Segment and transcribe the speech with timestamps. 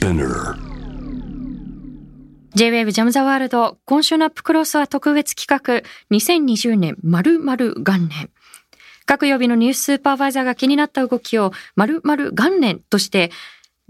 [0.00, 0.56] Spinner.
[2.54, 8.30] J-Wave ジャムザワールド今週のアップクロスは特別企画2020年〇〇元年。
[9.04, 13.30] 各曜日のニューススーパーバイザーが気になった動きを〇〇元年として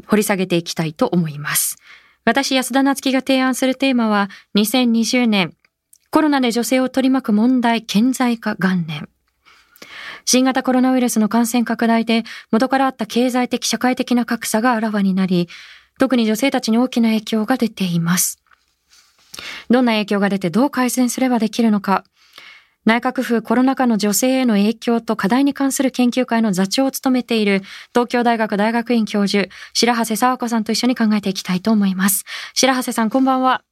[0.08, 1.76] 掘り下げていきたいと思います。
[2.24, 5.54] 私安田夏樹が提案するテーマは2020年
[6.10, 9.08] コロナで女性を取り巻く問題顕在化元年。
[10.24, 15.48] 新型コロナウイルスの感染拡大で元からあった経済的社会的な格差があらわになり、
[16.00, 18.42] 特に女性たちに大きな影響が出ています。
[19.68, 22.04] どんな影響が出てどう改善すればできるのか。
[22.86, 32.24] 内閣府コロナ禍の女性への影響と課題に関する研究会の座長を務めている東京大学大学院教授、白長佐和子さんと一緒に考えていきたいと思います。
[32.54, 33.62] 白長さん、こんばんは。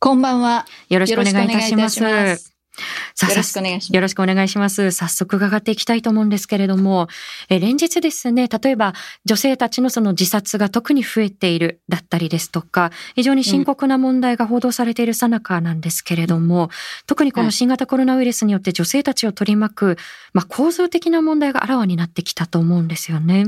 [0.00, 0.66] こんばんは。
[0.88, 2.53] よろしくお願いいたします。
[2.74, 3.14] よろしくお願いいたします。
[3.14, 3.94] さあよろしくお願いします。
[3.94, 4.90] よろしくお願いします。
[4.90, 7.08] 早速伺っていきたいと思うんですけれども、
[7.48, 16.70] え連日ですね、例えば女性たちのその自殺が特に増えているだったりですとか、非常に深刻な問題が報道されている最中なんですけれども、
[17.06, 19.96] 特にこの新型コロナウイルスによって女性たちを取り巻く、
[20.32, 23.44] まあ、構造的な問題があらわになってきたと思うんですよね。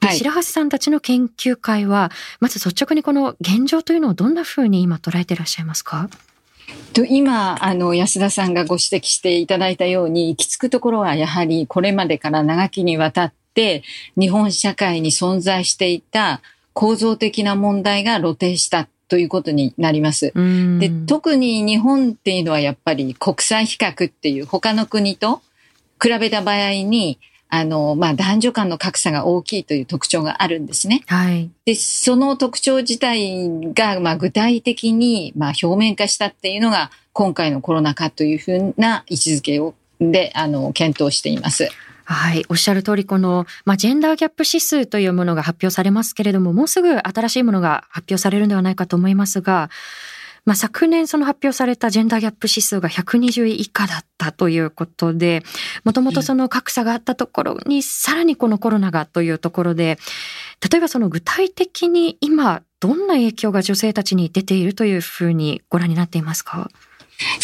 [0.00, 0.16] ではい。
[0.16, 6.08] 白橋さんたちの研究会は、まず率直にこの現状というのをどんなふうに今捉えていらっしゃいますか？
[6.92, 13.82] と今あの安田さんがご指摘していただいたように行き着くところはやはりこれまでから長きにわたって
[14.18, 16.40] 日本社会に存在していた
[16.72, 20.32] 構造的な問題が露呈したということになります。
[20.34, 25.42] うんで特に日本っていうのはやっぱり国際比較っていう他の国と
[26.00, 27.18] 比べた場合に
[27.50, 31.02] あの、まあ、男女間の格差が大きいという特徴があるんですね。
[31.06, 31.50] はい。
[31.64, 41.68] で、その特徴自体が、まあ、具体的に、まあ、表面化したっていうのが、今回のコロナ禍というふうな位置づけを、で、あの、検討しています。
[42.04, 42.44] はい。
[42.48, 49.70] おっしゃる通り、この、まあ、ジェンダーギャップ指数というものが発表されますけれども、もうすぐ新しいものが発表されるんではないかと思いますが、
[50.44, 55.42] まあ、昨年その発表されたジェンダーギャップ指数が120位以下だったということで、
[55.84, 59.98] もともとその格差があったところに、さらにこのコロナがというところで、
[60.70, 66.70] 例えばその具体的に今、どんな影響が女性たちに出ているというふうにご覧になっていますか？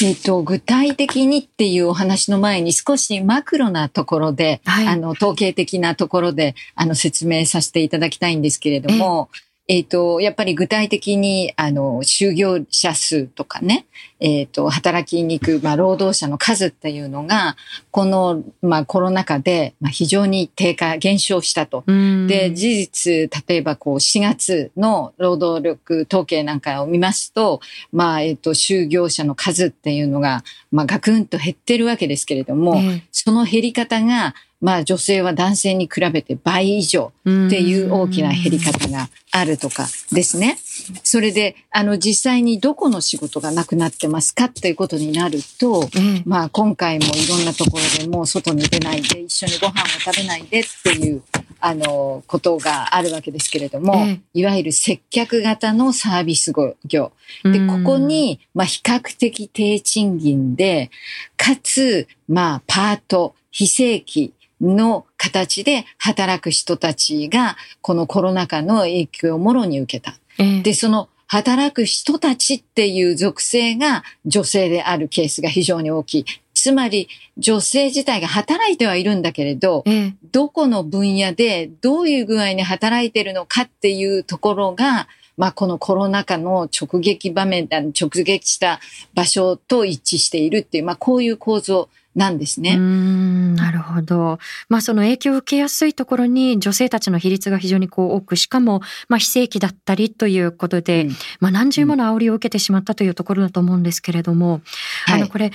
[0.02, 4.86] えっと、具体的にっていうお話の前に少しマクロなところで、はい。
[4.86, 9.28] あの、統計的なところで、あの、説明させていただきたいんですけれども、
[9.69, 13.87] えっと、やっぱり具体的に、あの、就業者数とかね、
[14.21, 17.56] えっと、働きに行く、まあ、労働者の数っていうのが、
[17.91, 21.82] この、まあ、コロナ禍で、まあ、非常に低下、減少したと。
[21.87, 27.60] うんで、事実、例えばこう4月の労働力統計なんかを見ますと、
[27.93, 40.58] まあ、えっと、就業者の数っていうのが、まあ、ガクンと減ってるわけですけれども、えその減り方が、まあ、女性は男性に比べて倍以上えっていう大きな減り方があるとかですね。
[41.02, 51.22] それで、あの、実際にどこの仕事がなくなってますかっていうことになると、ええまあ今回もいろんなところでもう外に出ないで一緒にご飯を食べないでっていう
[51.60, 56.52] あのことがあるわけですけれども、ええいわゆる接客型のサービス
[56.86, 57.12] 業。
[57.44, 60.90] で、ここに、まあ比較的低賃金で、
[61.36, 70.18] かつ、まあパート、非正規の形で働く人たちが、このコロナ禍の影響をもろに受けた。
[70.38, 76.24] ええで、その働く人たちっていう属性が女性であるケースが非常に大きい。
[76.54, 87.92] つまり、女性自体が働いてはいるんだけれど、ええどこの分野でどういう具合に働いてるのかっていうところが、まあ、このコロナ禍の直撃場面、直
[88.22, 88.80] 撃した
[89.14, 92.77] 場所と一致しているっていう、まあ、こういう構造なんですね。
[92.77, 94.38] んなるほど。
[94.71, 104.62] まあその影響を受けやすいところに女性たちの比率が非常にこう多く、しかもまあ非正規だったりということで、うんまあ何重もの煽りを受けてしまったというところだと思うんですけれども、
[105.04, 105.53] はいあのこれ、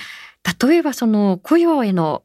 [0.60, 2.22] 例えばその雇用への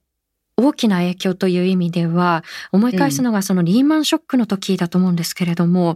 [0.55, 5.95] 大きな影響という意味では、思い返すのがそのリーマンショックの時だと思うんですけれども、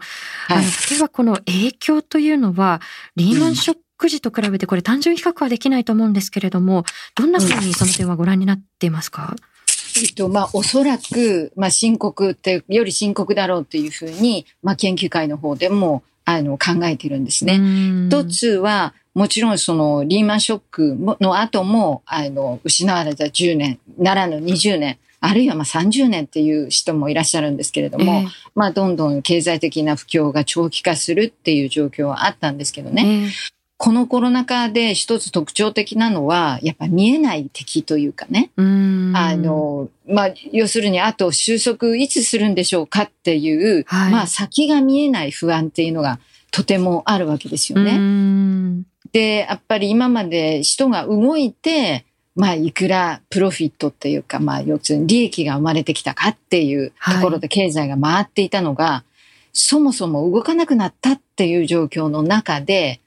[0.49, 2.81] あはいの例えばこの影響というのは、
[3.15, 6.83] リーマンショック時と比べてこれ単純比較はできないと思うんですけれども、
[7.15, 9.35] どんなふうにその点はご覧になっていますか、
[9.97, 17.57] えっと、まあ、おそらく、まあ、深刻って、より深刻だろうというふうに、まあ、研究会の方でも、あの、考えてるんですね。
[17.57, 28.23] ね一つは、もちろんそのリーマンショックもの後も、あの、失われた10年、ならぬ20年、あるいはまあ30年っていう人もいらっしゃるんですけれども、
[28.55, 33.03] まあどんどん経済的な不況が長期化するっていう状況はあったんですけどね。
[33.03, 33.31] ね
[33.83, 38.51] このコロナ禍で一つ特徴的なのは、やっぱ見えない敵というかね。
[38.55, 38.61] あ
[39.35, 46.19] の、まあ、要するに、あと収束いつするんでしょうかっていう、はい、まあ、先が見えない不安っていうのが
[46.51, 48.85] とてもあるわけですよね。
[49.13, 52.05] で、やっぱり今まで人が動いて、
[52.35, 63.00] まあ、いくらプロフィットっていうか、まあ、要するに利益が生まれてきたかっていうところで経済が回っていたのが、はい、そもそも動かなくなったっていう状況の中で、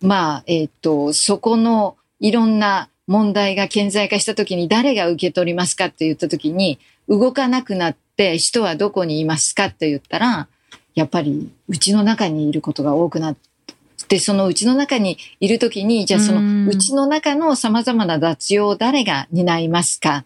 [0.00, 10.48] まあ、えっ、ー、と、そこのいろんな問題が顕在化したときに誰が受け取りますかって言ったときに、動かなくなって人はどこにいますかって言ったら、
[10.94, 13.36] やっぱりうちの中にいることが多くなっ
[14.08, 20.24] て、そのうちの中にいるときに、じゃあそのうちの中の様々な雑用を誰が担いますか？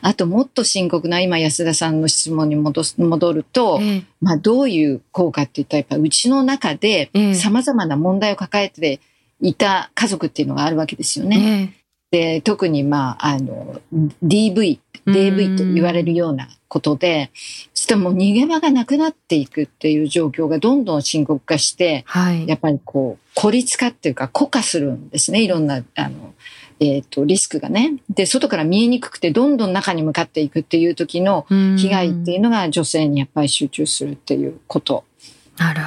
[0.00, 9.00] あともっと深刻な今安田さんの質問に戻す戻ると、えー、まあどういう効果って言ったらやっぱうちの中で様々な問題を抱えて
[9.42, 11.74] いた家族っていうのがあるわけですよね。
[12.12, 13.80] えー、で特にまああの
[14.24, 25.42] DV、DV と言われるようなことで、しても逃げ場がなくなっていくっていう状況がどんどん深刻化して、はい、やっぱりこう孤立化っていうか固化するんですね。
[25.42, 26.34] いろんなあの
[26.82, 27.94] えっ、ー、と、リスクがね。
[28.10, 35.04] で、外から見えにくくて、どんどん中に向かっていくっていう時の被害っていうのが女性にやっぱり集中するっていうこと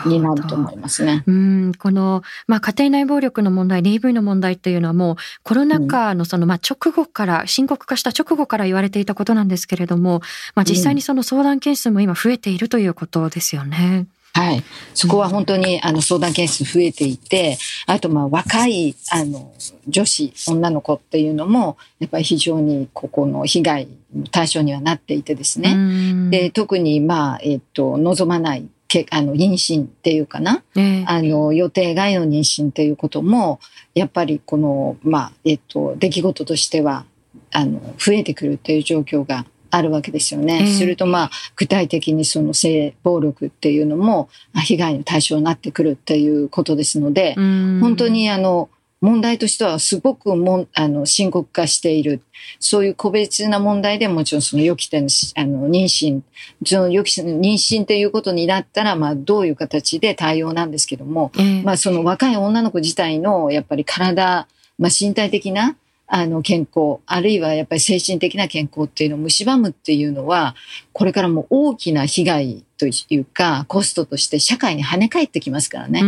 [0.06, 1.23] になると思いますね。
[1.27, 10.21] うんこの、まあ、家庭内暴力の問題、DV の問題っていうのはもうコロナ禍のその、まあ、直後から、深刻化した直後から言われていたことなんですけれども、
[10.56, 14.07] まあ、実際にその相談件数も今増えているということですよね。
[14.35, 14.63] はい。
[14.94, 19.53] そこは本当に、あの、相談件数増えていて、あと、まあ、若い、あの、
[19.88, 26.29] 女子、女の子っていうのも、やっぱり非常に、ここの被害の対象にはなっていてですね。
[26.31, 33.59] で、特に、まあ、えっと、望まないけあの妊娠っていうかな、えー、あの予定外の妊娠っていうことも
[33.93, 37.05] やっぱりこのまあえっと出来事としては
[37.51, 40.59] あの増えてくるっていう状況があるわけですよね。
[40.61, 48.69] えー、するとまあ具体的にその性暴力っていうのも被害の対象になってくるっていうことですので本当にあの
[49.06, 52.22] 問題としてはすごくもあの深刻化している。
[52.60, 56.22] そういう個別な問題でもちろんその予期てのあの妊娠、
[56.66, 64.48] その予期の妊娠ということになったら、まあどういう形で対応なんですけども、えー、まあその若い女の子自体のやっぱり体、
[64.80, 65.75] まあ身体的な
[66.07, 70.56] あの健康、あるいはやっぱり精神的な健康っていうのを蝕むっていうのは、
[70.94, 76.00] これからも大きな被害というか、コストとして社会に跳ね返ってきますからね。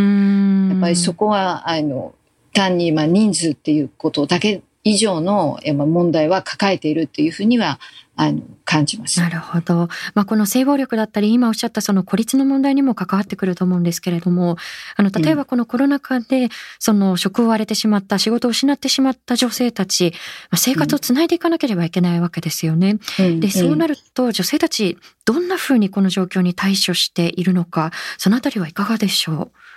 [0.70, 2.14] やっぱりそこは、あの、
[2.58, 7.78] 単にまあ人数っていうことだけ以上の問題は抱えているっていうふうには
[8.16, 9.20] あの感じます。
[9.20, 9.88] なるほど。
[10.14, 14.56] まあ、この性暴力だったり、今おっしゃったその孤立の問題にも関わってくると思うんですけれども、
[14.96, 20.12] あの、例えばこのコロナ禍で、その職を割れてしまった、仕事を失ってしまった女性たち、
[20.50, 22.98] まあ、生活をつないでいかなければいけないわけですよね。
[23.20, 29.67] うん、で、そうなると女性たち、どんなふうにこの状況に対処しているのか、そのあたりはいかがでしょう？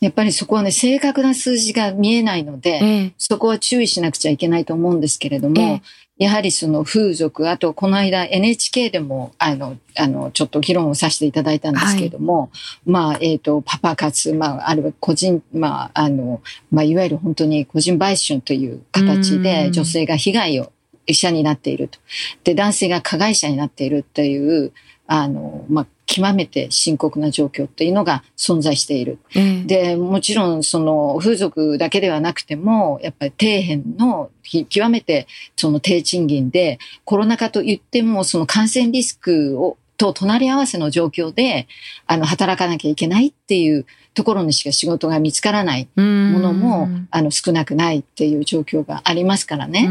[0.00, 5.82] やっぱりそこはね、正確な数字が見えないので、ええ、そこは注意しなくちゃいけないと思うんですけれども、え、
[6.18, 12.50] やはりその風俗、あとこの間 NHK でも、あの、あの、ちょっと議論をさせていただいたんですけれども、はい、
[12.86, 20.72] まあ、えっ、ー、と、パパ活、まあ、あるいは個人、まあ、あの、まあ、いわゆる本当に個人売春という形で女性が被害を
[21.06, 21.98] 医者になっていると。
[22.44, 24.72] で、男性が加害者になっているという、
[25.06, 29.18] あの、まあ、極めて深刻な状況っていうのが存在している。
[29.34, 34.30] うん、で、もちろんその風俗だけではなくても、やっぱり底辺の
[34.68, 41.68] 極めてその低賃金で、コロナ禍といってもその感染リスクをと隣り合わせの状況で、
[42.06, 46.02] あの、働かなきゃいけないっていうところにしか仕事が見つからないも
[46.38, 49.88] のも、あの、少なくないっていう状況がありますからね。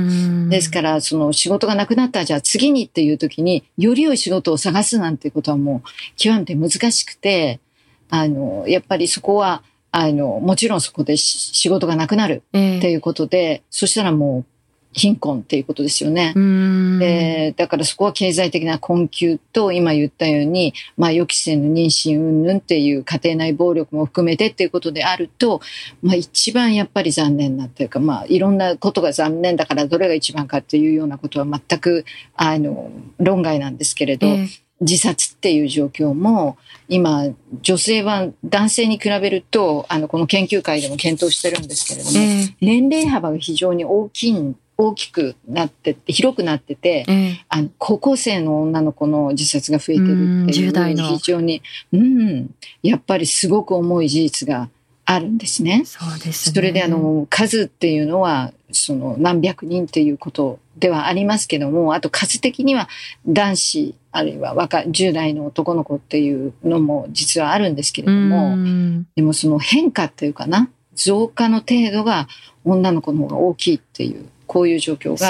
[0.49, 7.59] ですから、その仕事がなくなったじゃあ次にっていう時に、より良い仕事を探すなんていうことはもう極めて難しくて、
[8.09, 14.45] あの、やっぱりそこは、あの、もちろんそこで仕事がなくなるっていうことで、えー、そしたらもう
[14.95, 16.33] 貧困っていうことですよね。
[16.99, 25.59] で、だからそこは経済的な困窮と今言ったように、まあ予期せぬ妊娠云々っていう家庭内暴力も含めてっていうことであると、
[26.01, 32.05] まあ一番やっぱり残念なっていうか、まあいろんなことが残念だからどれが一番かっていうようなことは全く、
[32.37, 36.57] あの、論外なんですけれど、えー自殺っていう状況も
[36.89, 37.27] 今
[37.61, 51.61] 女性は男性に比べるとあのこの研究会でも検討してるんですけれども、えー、年齢幅が非常に大きい大きくなって広くなってて、えー、あの高校生の女の子の自殺が増えてるっていう非常に、
[51.93, 52.49] うん、
[52.83, 54.69] やっぱりすごく重い事実が
[55.05, 55.83] あるんですね。
[55.85, 56.55] そうですね。
[56.55, 62.89] それであの、数っていうのは、その何百人っていうことではありますけども、あと数的には
[63.27, 68.57] 男子、あるいは若い10代の男の子っていうのも実はあるんですけれども、
[69.15, 72.27] でもその変化っていうかな、増加の程度が
[72.63, 75.27] 女の子の方が大きいっていう、こういう状況が、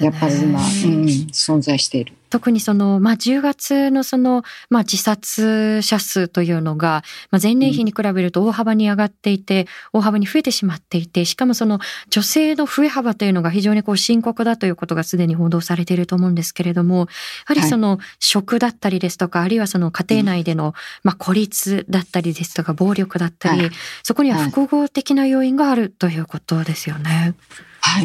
[0.00, 2.14] やっぱり今、ね、うん、存在している。
[2.30, 17.06] 特にその、まあ、10月のその、まあ、自殺者数というのが、まあ、前年比に比べると大幅に上がっていて、大幅に増えてしまっていて、しかもその女性の増え幅というのが非常にこう深刻だということがすでに報道されていると思うんですけれども、や
[17.44, 23.68] はりその食だったりですとか、あるいはその家庭内での、まあ、孤立だったりですとか、暴力だったり、
[24.02, 27.10] そこには複合的な要因があるということですよね。
[27.10, 27.34] はい、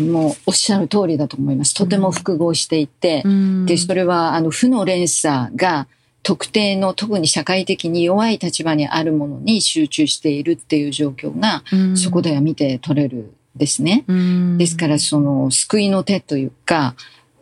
[0.02, 1.74] もうおっしゃる通りだと思います。
[1.74, 5.88] とても複合していて、うん、で、それはあの負の連鎖が
[6.24, 14.04] 特定の特に社会的に弱い立場にあるものに集中しているっていう状況が、うん、そこでは見て取れるですね。
[14.08, 16.96] うん、ですからその救いの手というか、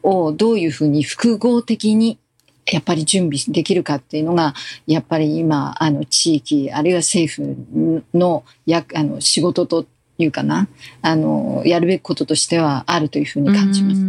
[0.03, 2.19] をどういうふうに複合的に
[2.71, 4.53] やっぱり準備できるかっていうのが、
[4.87, 9.85] やっぱり今、あの、地域、あるいは政府の、や、あの、仕事と
[10.17, 10.67] いうかな、
[11.01, 14.01] あの、やるべきこととしてはあるというふうに感じます。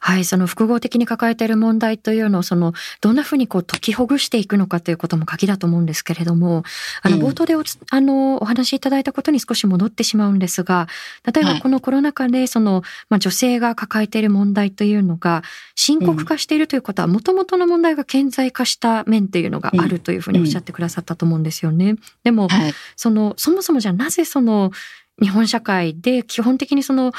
[0.00, 6.64] はい、その複合的に抱えている問題というのを、その、どんなふうにこう解きほぐしていくのかということも鍵だと思うんですけれども、
[7.02, 10.88] あの、冒頭でお,、あのお話しいただいたことに少し戻ってしまうんですが、
[11.30, 15.42] 例えばこのコロナ禍で、その、まあ、女性が抱えている問題というのが、
[15.74, 21.96] 深刻化しているということは、もともとの問題が顕在化した面っていうのがあるというふうにおっしゃってくださったと思うんですよね。
[22.22, 22.48] でも、
[22.96, 24.72] その、そもそもじゃなぜその、
[25.20, 27.12] 日本社会で基本的にその、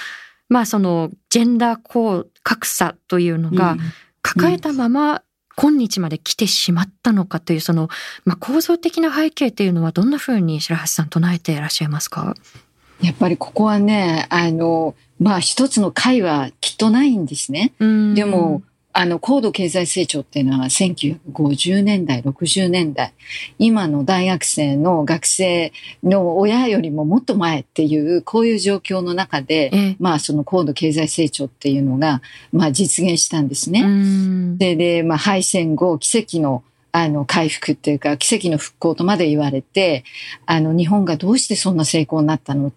[0.50, 3.78] まあそのジェンダー格差というのが
[4.22, 5.22] 抱えたまま
[5.56, 7.88] 今日まで来てしまったのかというその、
[8.26, 12.36] まあ、構造的な背景というのはどんなふうに白橋さん唱えていらっしゃいますか？
[13.02, 17.74] やっぱりここはね、あの、まあ一つの解はきっとないんですね。
[17.80, 18.64] でも、
[18.98, 23.14] あの、高度経済成長っていうのは1950年代、60年代、
[23.60, 32.22] 今の大学生の学生の親よりももっと前っていう、こういう状況の中で、まあその高度経済成長っていうのが、
[32.54, 33.84] まあ実現したんですね。
[34.58, 40.06] で、で、まあ敗戦後、奇跡のあの、回復っていうか、奇跡の復興とまで言われて、
[40.46, 42.72] あの、日本がどうしてそんな成功になったの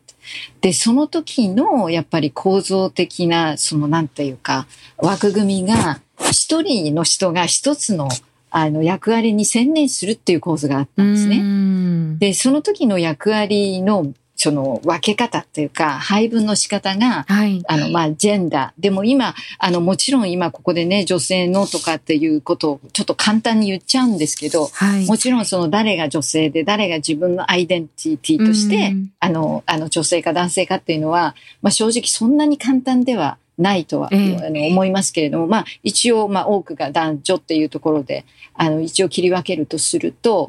[0.61, 4.67] で、その時の、やっぱり構造的な、その、なんていうか、
[4.97, 8.09] 枠組みが、一人の人が一つの
[8.51, 12.19] あの役割に専念するっていう構図があったんですね。
[12.19, 18.81] で、その時の役割のその分け方っていうか、配分の仕方が、はい、あの、まあ、ジェンダー。
[18.81, 38.25] でも今、あの、もちろん今ここでね、女性のとかっていうことをちょっと簡単に言っちゃうんですけど、はい、もちろんその誰が女性で誰が自分のアイデンティティとして、あの、あの女性か男性かっていうのは、まあ、正直そんなに簡単ではないとは、えあの思いますけれども、まあ一応まあ多くが男女っていうところで、
[38.55, 40.47] あの一応切り分けるとすると、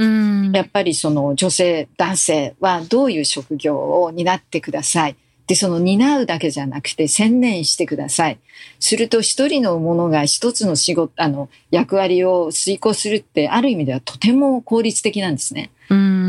[0.53, 5.15] やっぱりその女性、男性はどういう職業を担ってください。
[5.49, 8.37] で、その担うだけじゃなくて専念してください。
[8.79, 15.71] すると一人の者が一つの仕事、あの、役割を遂行するってある意味ではとても効率的なんですね。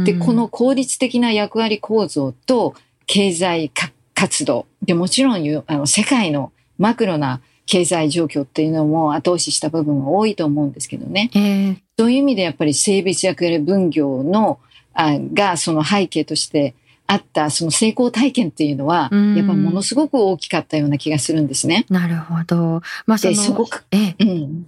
[0.04, 2.75] で、この効率的な役割構造と
[3.06, 3.70] 経済
[4.14, 11.30] 活動、で、もちろんあの世界のマクロな経済状況っていうのも後押しした部分は多いと思うんですけどね。
[11.34, 14.58] えー、そういう意味でやっぱり性別役割分業の
[14.92, 16.75] あがその背景として
[17.06, 21.84] あったその成功体験っていうのは、やっぱものすごく大きかったような気がするんですね。
[21.90, 22.82] なるほど。
[23.06, 24.66] まあその、そこええ、うん。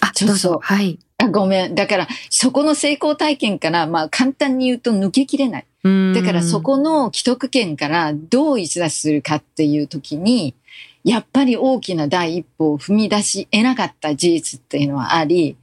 [0.00, 0.58] あ、そうそう。
[0.60, 0.98] はい。
[1.16, 1.74] あ、ごめん。
[1.74, 5.66] だから、そこの成功体験から、まあ簡単に言うと抜けきれない。
[6.14, 10.54] だからそこの既得権からどう逸脱するかっていう時に、
[11.04, 15.56] やっぱり大きな第一歩を踏み出し得なかった事実っていうのはあり、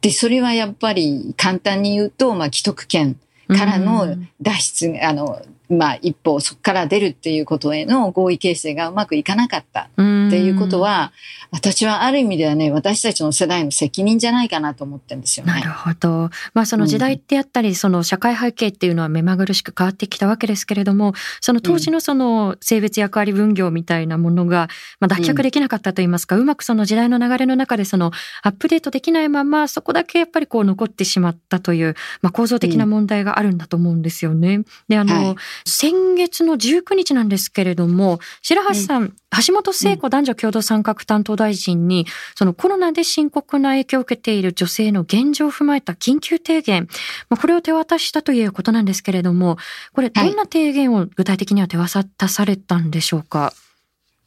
[0.00, 11.12] で、それはやっぱり簡単に言うと、まあ、既得権からの脱出、あの、まあ、一歩そこから出るっていうことへの合意形成がうまくいかなかったっていうことは、
[11.50, 15.52] 私はある意味ではね、私たちの世代の責任じゃないかなと思ってるんですよね。
[15.52, 16.30] なるほど。
[16.54, 24.68] まあその時代ってやったり、うん、その社会背景っていうのは目まぐるしく変わってきたわけですけれども、その当時のその性別役割分業みたいなものが、
[25.00, 28.12] まあ、脱却できなかったといいますか、うん、うまくその時代の流れの中でその
[28.42, 34.62] アップデートできないまま、そこだけやっぱりこう残ってしまったという、まあ構造的な問題ががあるんだと思うんですよね。
[34.88, 39.14] で、あの、はい、先月の19日なんですけれども、白橋さん、うん、
[39.46, 46.88] 橋本聖子男女共同参画担当大臣に、そのコロナで深刻な影響を受けている女性の現状を踏まえた緊急提言、
[47.28, 49.58] まあ、これを手渡したということなんですけれども、
[49.92, 53.65] これ、どんな提言を具体的には手渡されたんでしょうか、はい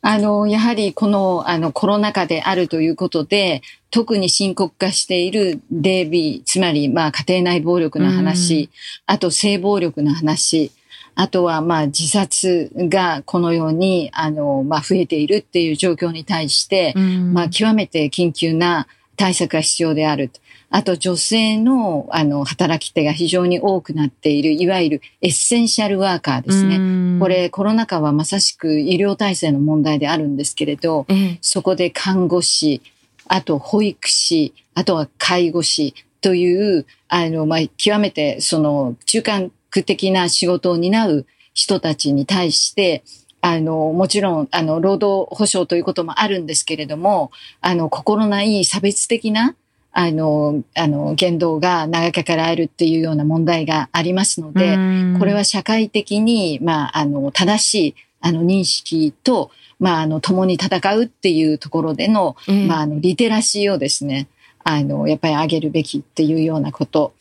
[0.01, 8.69] あの、やはりこの、あの、コロナ禍であるということで、特に深刻化しているデイビー、つまり、まあ、家庭内暴力の話、
[9.05, 10.71] あと性暴力の話、
[11.15, 16.93] あとは、まあ、自殺がこのように、あの、まあ、増えているっていう状況に対して、
[17.33, 18.87] まあ、極めて緊急な
[19.17, 20.31] 対策が必要である。
[20.71, 27.19] あと女性のあの働き手が非常に多くなっている、いわゆるエッセンシャルワーカーですね。
[27.19, 31.05] これコロナ禍はまさしく医療体制の問題であるんですけれど、
[31.41, 32.81] そこで看護師、
[33.27, 43.03] あと保育士、あとは介護士という、あの、まあ、極めてその中間区的な仕事を担う人たちに対して、
[43.41, 49.55] あの、もちろん、あの、労働保障ということもあるんですけれども、あの、心ない差別的な、
[49.91, 54.77] あの、あの、言動が長かからえるっていうような問題がありますので、
[55.17, 62.36] これは社会的に、まあ、あの、正しい、あの、認識と、まあ、あの、共に戦うっていうところでの、
[62.67, 64.27] まあ、あの、リテラシーをですね、
[64.63, 67.13] あの、やっぱり上げるべきっていうようなこと。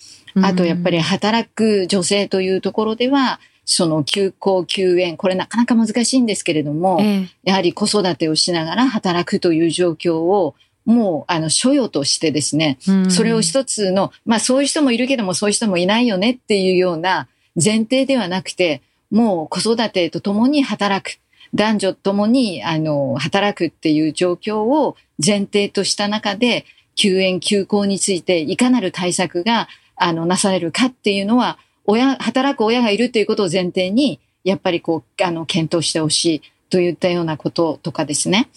[0.42, 10.54] あと、やっぱり働く女性というところでは、その休校休園、これなかなか難しいんですけれども、えー、やはり子育てをしながら働くという状況を、
[10.88, 12.78] もう、あの、所与としてですね、
[13.10, 17.28] それを一つの、まあそういう人もいるけどもそういう人もいないよねっていうような
[17.62, 18.80] 前提ではなくて、
[19.10, 21.20] もう子育てとともに働く。
[21.54, 26.64] 男女ともに、あの、働くっていう状況を前提とした中で、
[26.94, 36.42] 休園休校についていかなる対策が、あの、なされるかっていうのは、親、働く親がいるということを前提に、やっぱりこう、あの、検討してほしい。
[36.70, 38.48] といったようなこととかですね。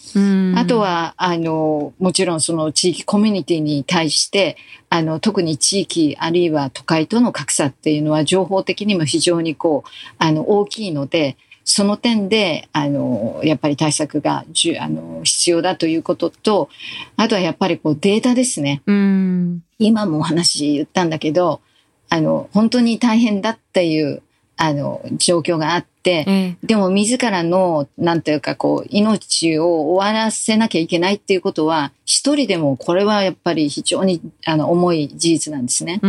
[0.56, 4.58] あとは、あの、もちろんその地域コミュニティに対して、
[4.90, 16.70] あの、特に地域あるいは都会との格差っていうのは情報的にも非常にこう、あの、大きいので、その点で、あの、やっぱり対策がじゅあの必要だということと、
[17.16, 18.82] あとはやっぱりこうデータですね。
[19.80, 21.62] 今もお話言ったんだけど、
[22.10, 24.22] あの、本当に大変だっていう、
[24.58, 36.00] あの、状況があって、でも自らの、なんていうかこう、命を終わらせなきゃいけないっていうことは、一人でもこれはやっぱり非常にあの重い事実なんですね。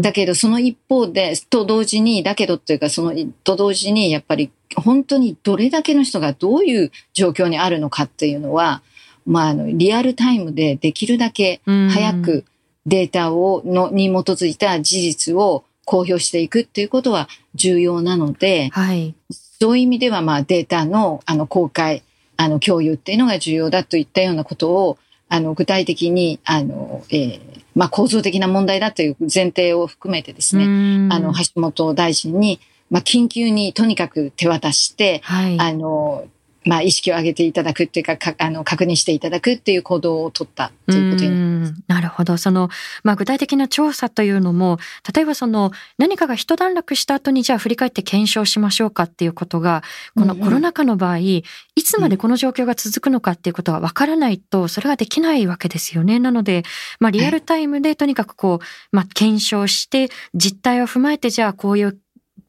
[0.00, 3.12] だけどその一方で、と同時に、だけどっていうかその、
[3.44, 8.82] と同時にやっぱり本当にどれだけの人がどういう状況にあるのかっていうのは、
[9.26, 12.44] まあ、あの、リアルタイムでできるだけ早く、
[12.86, 22.02] データを、の、に基づいた事実を公表していくっていうことは重要なので、はい、そういう意味では、まあ、データの、あの、公開、
[22.36, 27.40] あの、共有っていうのが重要だといったようなことを、あの、具体的に、あの、えー、
[27.74, 30.64] まあ、構造的な問題だという前提を含めてですね、
[31.10, 36.26] あの、橋本大臣に、まあ、緊急にとにかく手渡して、はい、あの、
[36.66, 41.74] まあ、意識を上げていただくっていうか、かあの、確認していただくっていう行動を取ったということになります。
[41.86, 42.36] なるほど。
[42.36, 42.68] その、
[43.04, 44.78] まあ、具体的な調査というのも、
[45.14, 49.84] 例えばその、何かが一段落した後に、じゃあ振り返って検証しましょうかっていうことが、
[50.16, 51.44] このコロナ禍の場合、い
[51.84, 56.18] つまでこの状況が続くのかっていうことは分からないと、それができないわけですよね。
[56.18, 56.64] なので、
[56.98, 61.96] まあ、リアルタイムでとにかくこう、まあ、検証して、実態を踏まえて、じゃあこういう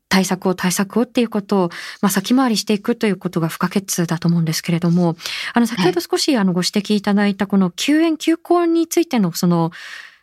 [0.10, 1.70] 対策を対策をっていうことを、
[2.02, 5.15] まあ、先回りしていくということが不可欠だと思うんですけれども、
[5.54, 9.72] あの、先ほど少しあのご指摘いただいたこの休園休校についてのその、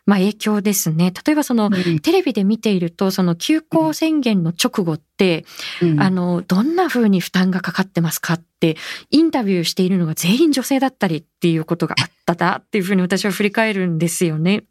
[0.05, 1.11] まあ、影響ですね。
[1.25, 1.71] 例えばその、
[2.01, 5.45] テレビで見ていると、その休校宣言の直後って、
[5.81, 8.77] うん、あの、どんな風に負担がかかってますかって、
[9.09, 14.63] インタビューしているのが全員女性だったりっていうことがあっただっていうふうに私は振り返るんですよね。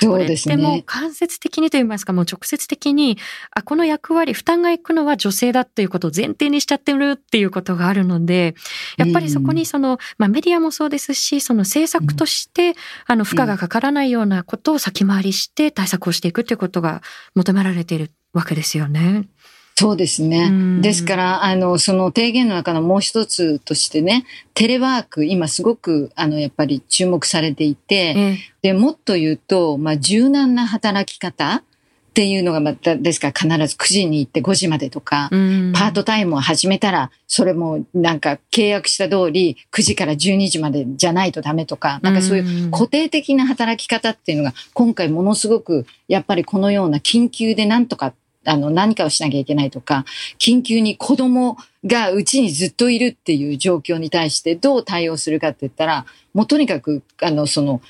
[0.00, 0.56] そうですね。
[0.56, 3.18] でも間接的にと言いますか、もう直接的に、
[3.50, 8.54] あ、この役割、負担がいくのは女性だっていうことを前提にしちゃってるっていうことがあるので、
[8.98, 12.74] やっぱりそこにその、まあメディアもそうですし、その政策として、
[13.06, 17.02] あの、負荷がかからないようなことを先回りして対策をしていくっていうことが
[17.34, 19.28] 求められているわけですよね。
[19.74, 20.80] そうですね。
[20.80, 31.64] ですから、あの、その提言の中のもう一つとしてね、テレワーク、今すごく、あの、やっぱり注目されていて、で、もっと言うと、まあ、柔軟な働き方
[32.12, 48.12] っていうのがまた、ですから必ず9時に行って5時までとか、パートタイムを始めたら、それもなんか契約した通り9時から12時までじゃないとダメとか、なんかそういう固定的な働き方っていうのが今回ものすごくやっぱりこのような緊急でなんとか
[48.44, 50.04] あの、何かをしなきゃいけないとか、
[50.38, 57.80] 緊急に子供がうちにずっといるっていう状況に対してどう対応するかって言ったら、もうとにかく、あの、その、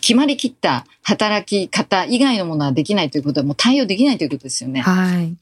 [0.00, 4.80] 決まりきった働き方以外のものはできないということはもう対応できないということですよね。
[4.80, 5.36] はい。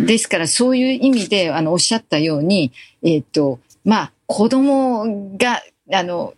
[0.00, 6.34] ですからそういう意味で、あの、おっしゃったように、えっ、ー、と、まあ、子供が、あの、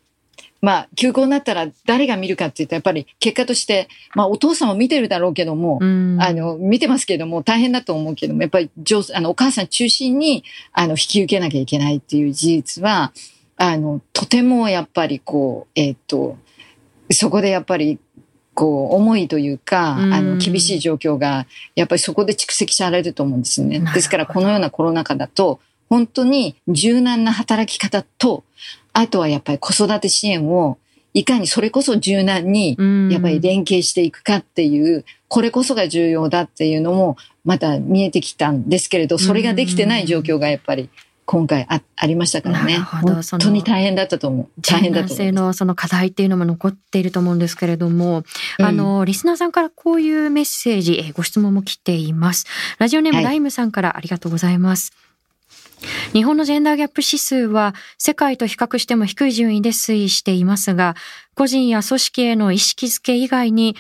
[0.64, 13.12] まあ、休校になったら誰が見るかって言ったら、やっぱり結果として、まあ、お父さんも見てるだろうけども、あの、見てますけども、大変だと思うけども、やっぱり上、あの、お母さん中心に、あの、引き受けなきゃいけないっていう事実は、
[13.58, 16.38] あの、とてもやっぱりこう、えっ、ー、と、
[17.10, 17.98] そこでやっぱり、
[18.54, 23.80] こう、重いというか、あの、厳しい状況が、やっぱりそこで蓄積されると思うんですよね。
[23.92, 28.44] ですから、このようなコロナ禍だと、本当に柔軟な働き方と、
[28.94, 30.78] あとはやっぱり子育て支援を
[31.12, 32.76] いかにそれこそ柔軟に
[33.10, 40.90] やっぱり連携していくかっていう、これこそが重要だっていうのもまた見えてきたんですけれど、それができてない状況がやっぱり
[41.26, 42.78] 今回あありましたからね。
[42.78, 44.48] 本当に大変だったと思う。
[44.60, 45.16] 大変だと思う。
[45.16, 48.24] 性のその課題っていうのも残っていると思うんですけれども、
[48.58, 52.46] うん、あの、リスナーさんからこういうメッセージ、えご質問も来ています。
[52.78, 54.92] ラジオネームライムさんからありがとうございます。
[54.94, 55.03] はい
[56.12, 60.94] 日本のジェンダーギャップ指数は世界と比較しても低い順位で推移していますが、
[61.34, 63.76] 個人や組織への意識づけ以外に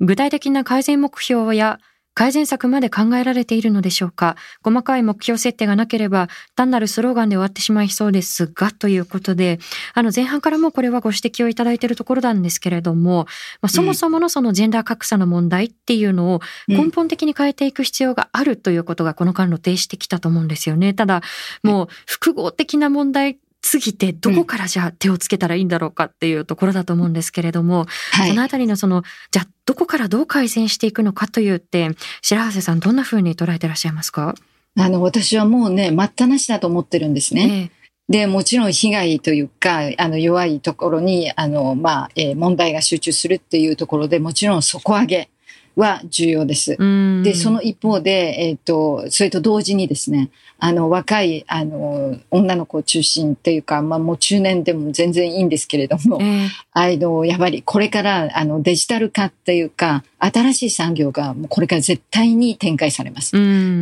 [0.00, 1.78] 具体的な改善目標や
[2.14, 4.36] 改善策まで考えられているのでしょうか？
[4.62, 9.58] 細かい目標設定がなければ単なるスローガンで終わってしまいそうですがということで
[9.94, 13.26] あの前半からもこれはご指摘をいただいているところなんですけれども、
[13.60, 20.94] まあ、そもそものそのジェンダー格差の問題っていうのを根本的に変えていく必要があるということがこの間露呈してきたと思うんですよね。
[20.94, 21.22] ただ
[21.62, 23.38] もう複合的な問題
[23.70, 34.34] 過ぎてどこからじゃあ手をつけたらいいんだろうかっていうところだと思うんですけれども、はい、そのあたりのそのじゃあどこからどう改善していくのかという点白瀬さんどんなふうに捉えてらっしゃいますか？
[34.78, 37.70] あの私はもうね待ったなしだと思ってるんですね。
[37.72, 45.30] えーで、もちろん被害というか、あの、弱いところに、あの、まあ、えー、問題が集中するっていうところでもちろん底上げ
[45.76, 46.76] は重要です。
[47.22, 63.32] で、その一方で、えっ、ー、と、それと同時にですね、あの、若い、あの、女の子を中心っていうか、まあもう中年でも全然いいんですけれども、えー、あの、やはりこれから、あの、デジタル化っていうか、新しい産業がこれから絶対に展開されます。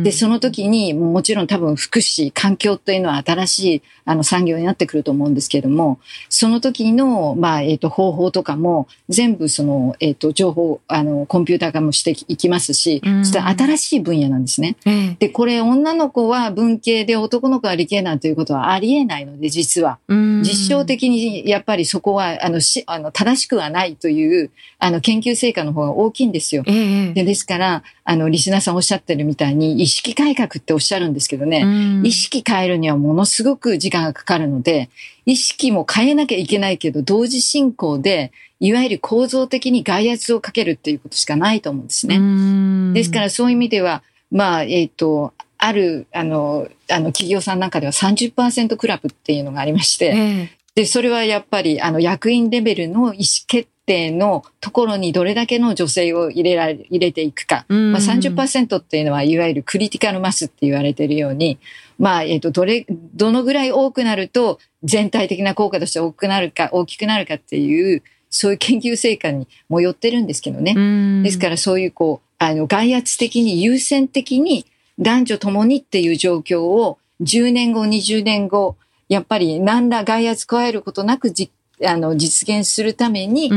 [0.03, 14.75] で、その時に、もちろん多分福祉、環境というのは新しい、あの、産業になってくると思うんですけれども、その時の、まあ、えっ、ー、と、方法とかも、全部その、えっ、ー、と、情報、あの、コンピューター化もしていきますし、そ新しい分野なんですね。
[15.19, 19.99] で、これ、女の子は文系で男の子は理系なんていうことはありえないので、実は。
[20.09, 26.63] 実証的にやっぱりそこは、あの、し、あの、正しくはないという、あの、研究成果の方が大きいんですよ。
[26.63, 31.65] でですから、あの、リスナーさんおっしゃってるみたいに、意識改革っておっしゃるんですけどね、
[32.03, 34.89] 意識変えるにはものすごく時間がかかるので、
[35.25, 38.31] 意識も変えなきゃいけないけど、同時進行で、
[38.63, 42.93] いわゆる構造的に外圧をかけるっていうことしかないと思うんですね。
[42.93, 57.65] ですからそういう意味では、まあ、えっ、ー、と、ある、あの、あの、企業さんなんかでは30%クラブっていうのがありまして、えー、で、それはやっぱり、あの、役員レベルの意思決定のところにどれだけの女性を入れられ、入れていくか。
[57.67, 61.59] まあ30%っていうのは、いわゆるクリティカルマスって言われているように、
[61.99, 71.23] まあ、えっ、ー、と、どれ、どのぐらい多くなると、全体的な効果として大きくなるか、大きくなるかっていう、そういう研究成果にもよってるんですけどね。
[71.23, 74.65] ですからそういうこう、あの、外圧的に優先的に
[74.99, 78.75] 男女ともにっていう状況を10年後、20年後、
[79.07, 81.51] やっぱり何ら外圧加えることなくじ
[81.85, 83.51] あの実現するために、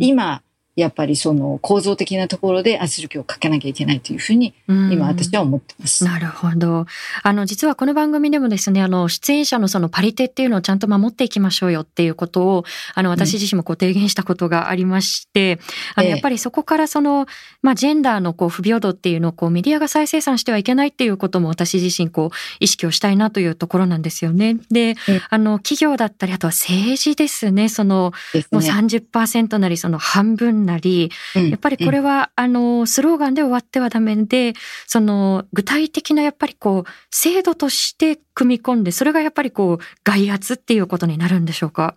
[0.00, 0.42] 今、
[0.76, 6.04] やっぱりその構造的なところで圧力をかけなきゃいけないというふうに今私は思ってます。
[6.04, 6.86] なるほど。
[7.22, 15.60] あの実はこの番組でもですね、あの出演者のそのパリテっていうのをちゃんと守っていきましょうよっていうことをあの私自身もこう提言したことがありまして、
[15.96, 17.26] うん、あのやっぱりそこからその
[17.62, 24.56] まあジェンダーのこう不平等っていうのをこうメディアが再生産してはいけないっていうことも私自身こう意識をしたいなというところなんですよね。
[24.70, 24.96] で、
[25.30, 27.68] あの企業だったりあとは政治ですね。
[27.68, 34.54] その、ね、もう30%なりその半分なり、やっぱりこれは、あの、スローガンで終わってはダメで、
[34.86, 41.94] その、具体的なやっぱりこう、制度として組み込んで、それがやっぱりこう、外圧っていうことになるんでしょうか？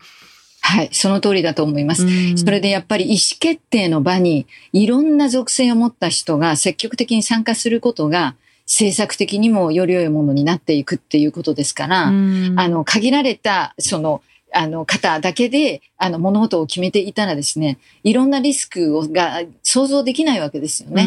[0.60, 2.06] はい、その通りだと思います。
[2.36, 14.22] それでやっぱり意思決定の場にいろんな属性を持った人が積極的に参加することが政策的にもより良いものになっていくっていうことですから、あの、限られた、その、
[14.54, 21.04] あの方だけで、あの物事を決めていたらですね、いろんなリスクをが想像できないわけですよね。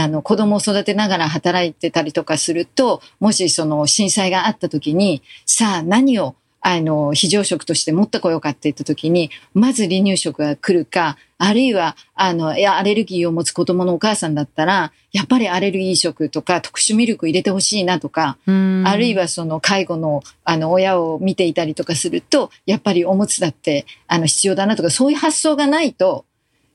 [0.00, 18.38] あの子供を育てながら働いてたりとかすると、もしその震災があった時に、さあ何をあの、非常食として持ってこようかって言った時に、まず離乳食が来るか、あるいは、あの、いや、アレルギーを持つ子供のお母さんだったら、やっぱりアレルギー食とか特殊ミルク入れてほしいなとか、
[18.84, 26.24] あるいはその介護の、あの、親を見ていたりとかすると、やっぱりおむつだって、あの、必要だなとか、そういう発想がないと、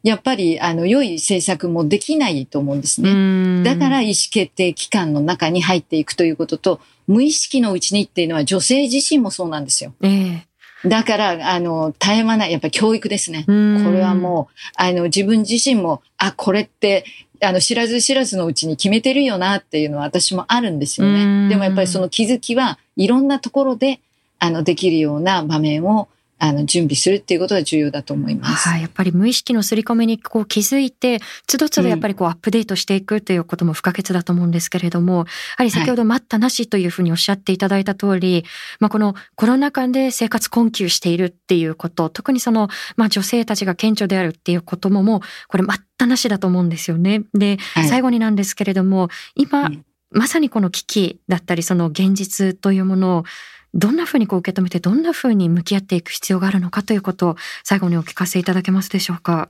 [0.03, 3.63] やっぱり、あの、良い政策もできないと思うんですね。
[3.63, 9.93] だから意思決定機関の中に入っていくということと、無意識のうちにっていうのは女性自身もそうなんですよ。
[10.01, 10.39] えー
[10.85, 13.45] だから、あの、絶え間ない、やっぱり教育ですね。
[13.45, 17.05] これはもう、あの、自分自身も、あ、これって、
[17.41, 21.47] あの、知らず知らずのうちに決めてるよなっていうのは私もあるんですよね。
[21.47, 24.01] でもやっぱりその気づきはいろんなところで、
[24.39, 26.09] あの、できるような場面を
[26.43, 28.67] あの、準備するっていうことが重要だと思います。
[28.67, 28.81] はい。
[28.81, 35.25] やっぱり無意識の刷り込みにこう気づいて、つどつどやっぱりこうアップデートしていくということも不可欠だと思うんですけれども、や
[35.59, 38.43] はり先ほど待ったなしというふうにおっしゃっていただいた通り、
[38.81, 47.23] まあこのコロナ禍で生活困窮しているっていうこと、特にその、まあ女性たちが顕著であるっていうことももう、これ待ったなしだと思うんですよね。
[47.33, 53.23] で、はい、最後になんですけれども、今、うんまさにこの危機だったり、その現実というものを
[53.73, 59.49] どんなふうにこう受け止めて、どんなふうに向き合っていく必要があるのかということを最後にお聞かせいただけますでしょうか？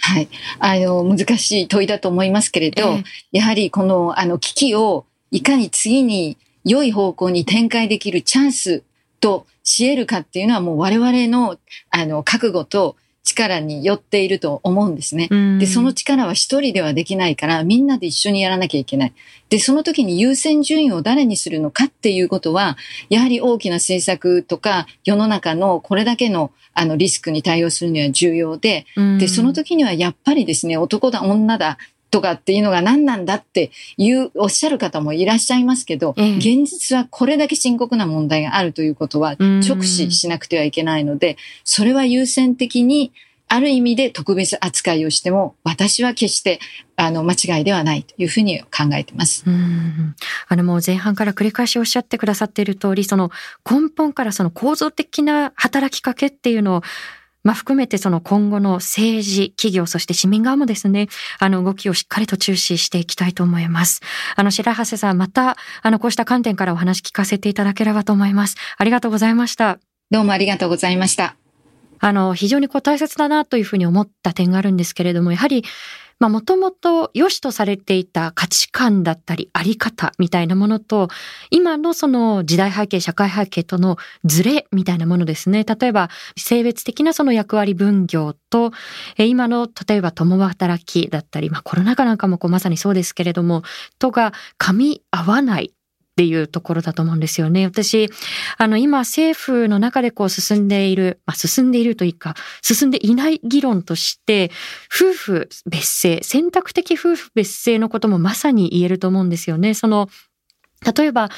[0.00, 0.28] はい。
[0.58, 8.82] あの、難しい問いだと思いますけれど、えー、やはりこの、あの、危機をいかに次に良い方向に展開できるチャンス
[9.20, 11.58] とし得るかっていうのはもう我々の、
[11.90, 15.28] あの、覚悟と力によっていると思うんですね。
[15.58, 19.12] で、その力は一人ではできないから、みんなで一緒にやらなきゃいけない。
[19.50, 22.76] で、その時に優先順位を誰にするのかっていうことは、
[23.10, 28.86] やはり大きな政策とか、世の中のこれだけのあのリスクに対応するには重要で、
[29.18, 31.76] で、その時にはやっぱりですね、男だ、女だ、
[32.10, 43.12] とかっていうのが何なんだっていう、おっしゃる方もいらっしゃいますけど、え現実はこれだけ深刻な問題があるということは直視しなくてはいけないので、それは優先的に
[43.48, 46.60] ある意味で特別扱いをしても、私は決して、
[46.96, 49.44] あの、間違いではないというふうに考えています。
[49.46, 50.14] うん。
[50.48, 53.30] あの、もう前半から繰り返しおっしゃってくださっている通り、その
[53.68, 56.82] 根本からその構造的な働きかけっていうのを、
[57.44, 64.00] まあ、含めてその今後の政治、企業、そして市民側もですね、あの動きをしっかりと注視していきたいと思います。
[64.36, 68.56] あの、白橋さん、また、あの、こうした観点からお話聞かせていただければと思います。
[68.76, 69.78] ありがとうございました。
[70.10, 71.36] どうもありがとうございました。
[72.00, 75.64] あの、非常にこう大切だなというふうに思った点があるんですけれども、やはり、
[76.20, 81.08] まあもともと良しとされていた価値観だったりあり方みたいなものと、
[81.50, 85.64] 今のその時代背景、社会背景とのズレみたいなものですね。
[85.64, 88.72] 例えば性別的なその役割分業と、
[89.16, 93.62] 今の例えば共働きだったり、まあコロナ禍なんかもこうまさにそうですけれども、
[93.98, 95.72] とが噛み合わない
[96.18, 97.64] っていうところだと思うんですよね。
[97.64, 98.10] 私、
[98.56, 104.50] あの、今政府の中でこう進んでいる、まあ、進んでいるというか、進んでいない議論として、
[104.92, 109.74] 夫婦別姓、選択的夫婦別姓のこともまさに言えると思うんですよね。
[109.74, 110.08] その、
[110.96, 111.30] 例えば、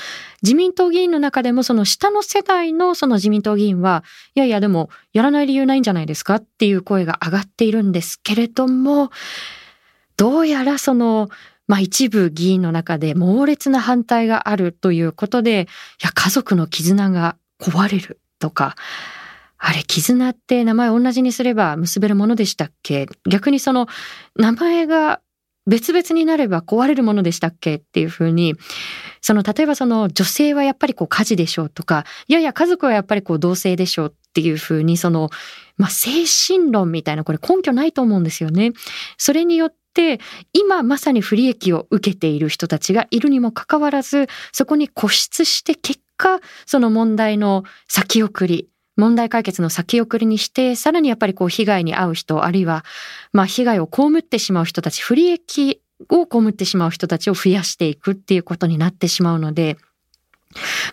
[0.42, 4.02] 自民党議員の中でも、その下の世代のその自民党議員は、
[4.34, 6.36] いやいや、でも、やらない理由ないんじゃないですか？
[6.36, 9.10] っていう声が上がっているんですけれども、
[10.16, 11.28] どうやらその、
[11.70, 15.68] まあ一部議員の中で猛烈な反対があるということで、
[16.02, 18.74] いや、家族の絆が壊れるとか、
[19.56, 23.06] あれ、絆って名前同じにすれば結べるものでしたっけ？
[23.28, 23.86] 逆にその
[24.34, 25.20] 名前が
[25.68, 27.76] 別々になれば壊れるものでしたっけ？
[27.76, 28.56] っていうふうに、
[29.20, 35.30] その例えばその女性はやっぱりこう家事でしょうとか、いやいや家族はやっぱりこう同性でしょうっていうふうに、その、
[35.76, 38.72] まあ精神論みたいなこれ根拠ないと思うんですよね。
[39.18, 40.20] それによって、
[40.52, 52.84] 今まさに不利益を受けている人たちがいるにもかかわらず、そこに固執して結果、その問題の先送り、問題解決の先送りにして、さらにやっぱりこう被害に遭う人、あるいは、
[53.32, 59.76] まあ被害を被ってしまう人たち、不利益を被ってしまう人たちを増やしていくっていうことになってしまうので、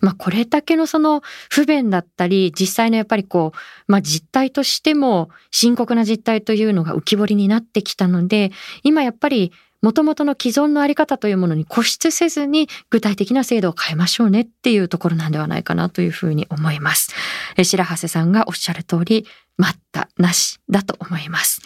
[0.01, 8.51] まあこれだけのその不便だったり、実際のやっぱりこう、まあ実態としても深刻な実態というのが浮き彫りになってきたので、
[8.83, 17.13] 今やっぱり元々の既存のあり方というものに固執せずに具体的な制度を変えましょうねっていうところなんではないかなというふうに思います。
[17.61, 19.25] 白羽さんがおっしゃる通り、
[19.57, 21.61] 待ったなしだと思います。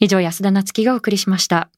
[0.00, 1.70] 以上、安田なつきがお送りしました。